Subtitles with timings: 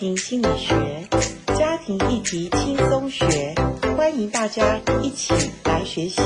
[0.00, 0.74] 庭心理学，
[1.58, 3.54] 家庭议题轻松学，
[3.98, 5.34] 欢迎大家一起
[5.64, 6.22] 来学习。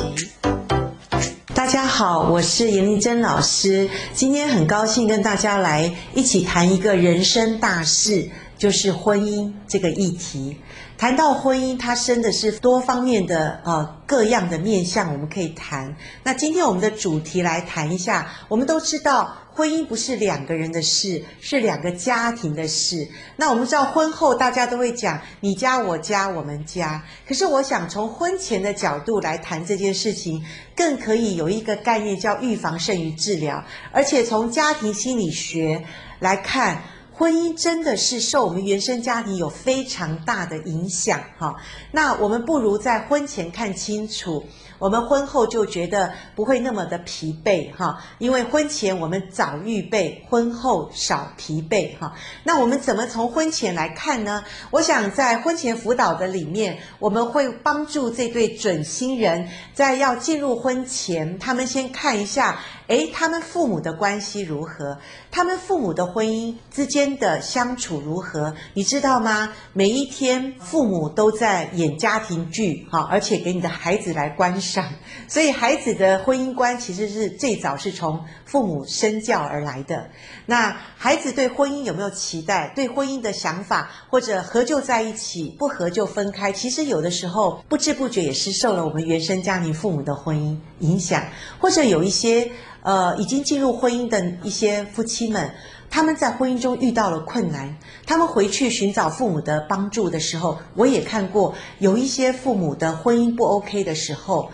[1.53, 8.31] 大家好，我是严丽珍老师，今天很高兴跟大家来一起谈一个人生大事，
[8.65, 10.57] 就是婚姻这个议题。
[10.97, 15.95] 谈到婚姻，它生的是多方面的呃各样的面向，我们可以谈。
[16.23, 19.37] 那今天我们的主题来谈一下，我们都知道。
[19.57, 23.07] 婚姻不是两个人的事，是两个家庭的事。
[23.37, 27.05] 那我们知道，婚后大家都会讲你家我家我们家。
[27.29, 30.43] 可是，我想从婚前的角度来谈这件事情，
[30.75, 33.63] 更可以有一个概念叫预防胜于治疗。
[33.93, 35.85] 而且从家庭心理学
[36.19, 36.83] 来看，
[37.17, 41.21] 婚姻真的是受我们原生家庭有非常大的影响。
[41.39, 41.55] 哈，
[41.93, 44.45] 那我们不如在婚前看清楚。
[44.81, 52.13] 我们婚后就觉得不会那么的疲惫哈，因为婚前我们早预备，婚后少疲惫哈。
[52.43, 54.43] 那我们怎么从婚前来看呢？
[54.73, 62.61] 我想在婚前辅导的里面，我们会帮助这对准新人在要进入婚前，他们先看一下。
[62.89, 64.99] 诶，他们父母的关系如何？
[65.31, 68.55] 他们父母的婚姻之间的相处如何？
[68.75, 69.51] 你知道吗？
[69.73, 74.87] 每一天父母都在演家庭剧，哈，而且给你的孩子来观赏。
[75.27, 80.11] 所以孩子的婚姻观其实是最早是从父母身教而来的。
[80.45, 82.71] 那孩子对婚姻有没有期待？
[82.77, 86.53] 对婚姻的想法，或者合就在一起，不合就分开。
[86.53, 91.25] 其实有的时候不知不觉也是受了我们原生家庭父母的婚姻影响，
[91.59, 92.53] 或者有一些。
[92.85, 95.51] 呃，已经进入婚姻的一些夫妻们，
[95.89, 104.51] 他们在婚姻中遇到了困难，他们回去寻找父母的帮助的时候，我也看过有一些父母的婚姻不 OK 的时候，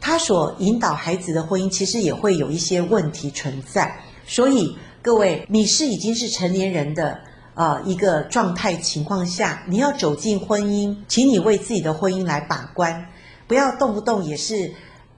[0.00, 3.92] 他所引导孩子的婚姻其实也会有一些问题存在。
[4.24, 7.18] 所以各位，你是已经是成年人的
[7.54, 13.08] 呃一个状态情况下，你要走进婚姻，请你为自己的婚姻来把关，
[13.48, 14.72] 不要动不动也是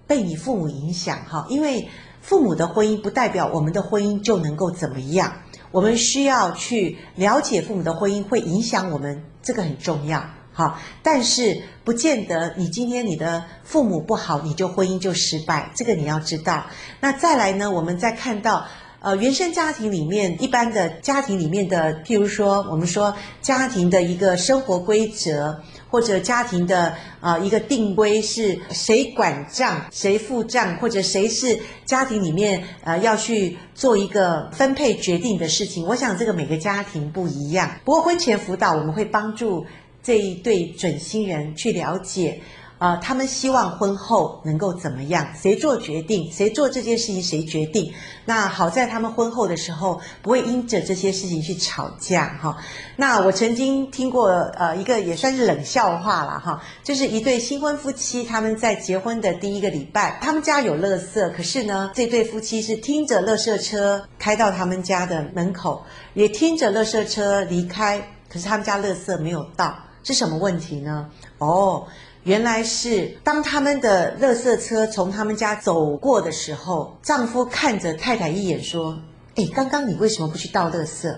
[0.07, 1.87] 被你父母影响哈，因为。
[2.25, 5.31] 父母的婚姻不代表我们的婚姻就能够怎么样，
[5.71, 16.65] 我们需要去了解父母的婚姻会影响我们，这个很重要，好，但是不见得你今天你的父母不好，你就婚姻就失败，这个你要知道。
[17.01, 18.65] 那再来呢，我们再看到。
[19.05, 25.61] 呃，原生家庭里面，一般的家庭里面的，譬如说，我们说家庭的一个生活规则，
[25.95, 26.89] 或者家庭的
[27.21, 35.87] 啊、呃、一个定规是谁管账，谁付账，或者谁是家庭里面呃要去做一个分配决定的事情。
[35.87, 37.71] 我想这个每个家庭不一样。
[37.85, 39.65] 不过婚前辅导我们会帮助
[40.03, 42.41] 这一对准新人去了解。
[42.85, 45.27] 啊、他们希望婚后能够怎么样？
[45.35, 46.31] 谁做决定？
[46.31, 47.23] 谁做这件事情？
[47.23, 47.91] 谁决定？
[48.27, 52.59] 那好在他们婚后的时候不会因着这些事情去吵架哈。
[52.97, 71.09] 那我曾经听过呃一个也算是冷笑话了哈，就是一对新婚夫妻他们在结婚的第一个礼拜，他们家有垃圾，可是呢这对夫妻是听着垃圾车开到他们家的门口，也听着垃圾车离开，可是他们家垃圾没有到，是什么问题呢？
[71.39, 71.87] 哦。
[72.25, 78.99] 原来是当他们的垃圾车从他们家走过的时候，丈夫看着太太一眼说
[79.37, 81.15] ：“诶，刚刚你为什么不去倒垃圾？”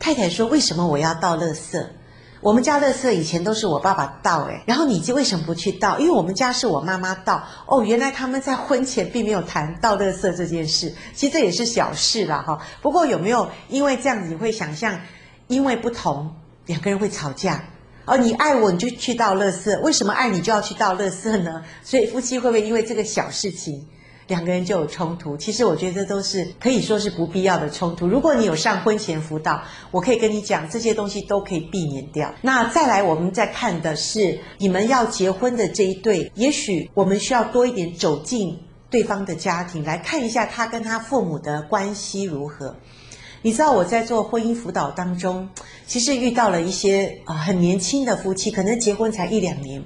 [0.00, 1.80] 太太说：“为什么我要倒垃圾？
[2.40, 6.00] 我们家垃圾以前都是我爸爸倒，诶，然后你就为什么不去倒？
[6.00, 7.40] 因为我们家是我妈妈倒。
[7.66, 12.58] 哦，原来他们在婚前并没有谈倒垃圾这件事，其实这也是小事啦，哈。
[12.82, 14.98] 不过有没有因为这样子你会想象，
[15.46, 16.34] 因为不同
[16.66, 17.62] 两个人会吵架？”
[18.06, 19.78] 哦，你爱我，你就去倒垃圾。
[19.82, 21.62] 为什么爱你就要去倒垃圾呢？
[21.84, 23.86] 所以夫妻会不会因为这个小事情，
[24.26, 25.36] 两个人就有冲突？
[25.36, 28.08] 其实我觉得这都是可以说是不必要的冲突。
[28.08, 32.34] 如果你有上婚前辅导，我可以跟你讲，这些东西都可以避免掉。
[32.42, 42.74] 那再来，我们再看的是你们要结婚的这一对，也许我们需要多一点走进对方的家庭，来看一下他跟他父母的关系如何。
[43.42, 45.48] 你知道我在做婚姻辅导当中，
[45.86, 49.82] 其实遇到了一些啊很年轻的夫妻，可能结婚才一两年，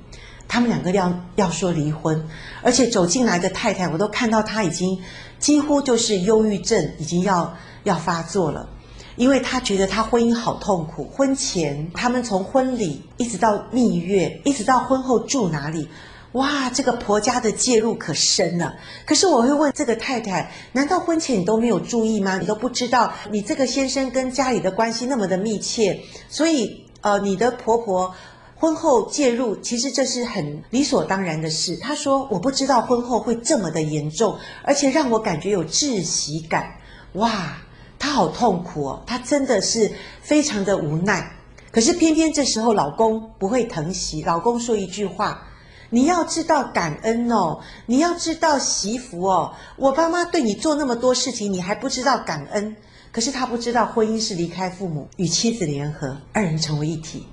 [0.48, 2.26] 他们两个要要说离婚，
[2.62, 4.98] 而且走进来的太太，我都看到她已经
[5.38, 7.54] 几乎就是忧郁症已经要
[7.84, 8.68] 要发作了，
[9.14, 15.88] 因为她觉得她婚姻好痛苦，婚前他们从婚礼一直到蜜月，一直到婚后住哪里。
[16.34, 18.74] 哇，这个婆家的介入可深了。
[19.06, 22.38] 可是我会问这个太太：难道婚前你都没有注意吗？
[22.38, 28.12] 你都不知道你这个先生跟家里的关系那么的密切，所以呃，你的婆婆
[28.56, 31.76] 婚后介入，其实这是很理所当然的事。
[31.76, 36.66] 她说：我不知道婚后会这么的严重，而且让我感觉有窒息感。
[37.12, 37.58] 哇，
[37.96, 41.30] 她好痛苦哦，她真的是非常的无奈。
[41.70, 45.46] 可是偏偏这时候老公不会疼惜，老公说一句话
[45.90, 49.54] ：“你要知道感恩哦，你要知道惜福哦。
[49.76, 52.76] 我爸妈对你做那么多事情，你还不知道感恩？
[53.12, 57.26] 可是他不知道婚姻是离开父母与妻子联合，二人成为一体。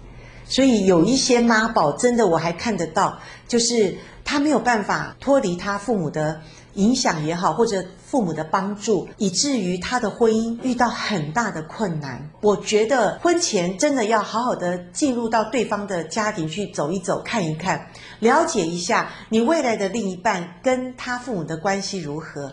[0.45, 3.17] 所以有一些妈宝，真的我还看得到，
[3.47, 6.41] 就是他没有办法脱离他父母的。”
[6.75, 12.29] 影响也好，或者父母的帮助，以至于他的婚姻遇到很大的困难。
[12.41, 17.87] 我觉得婚前真的要好好的进入到对方的家庭去走一走、看一看，
[18.19, 22.51] 了解一下你未来的另一半跟他父母的关系如何。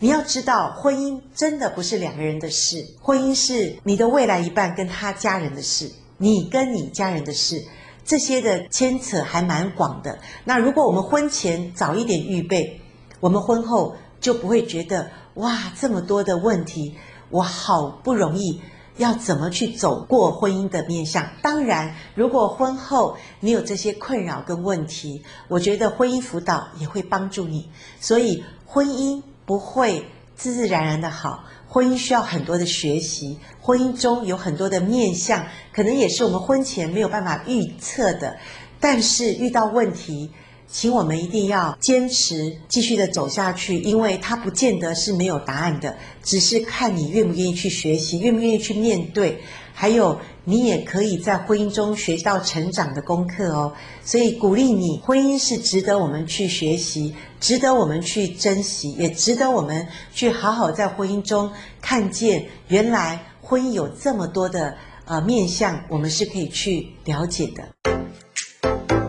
[0.00, 7.64] 你要知道，婚姻真的不是两个人的事，婚姻是你的未来一半跟他家人的事，你跟你家人的事，
[8.04, 10.18] 这些的牵扯还蛮广的。
[10.44, 12.80] 那如果我们婚前早一点预备，
[13.18, 16.96] 我们婚后就不会觉得哇，这么多的问题，
[17.30, 18.60] 我好不容易
[18.96, 21.26] 要怎么去走过婚姻的面向？
[21.42, 27.70] 当然，如果婚后你有这些困扰跟问题，我觉得婚姻辅导也会帮助你。
[27.98, 30.04] 所以，婚姻不会
[30.36, 38.36] 自自然然的好，婚姻需要很多的学习，婚姻中有很多的面向，可能也是我们婚前没有办法预测的。
[38.78, 40.30] 但是遇到问题，
[40.72, 49.40] 请我们一定要坚持继续的走下去，因为它不见得是没有答案的，只是看你愿不愿意去学习，愿不愿意去面对，
[49.74, 53.72] 还有你也可以在婚姻中学到成长的功课哦。
[54.04, 61.50] 所以鼓励你，婚姻是值得我们去学习，值得我们去珍惜，也值得我们去好好在婚姻中
[61.80, 68.99] 看见，原来婚姻有这么多的呃面向，我们是可以去了解的。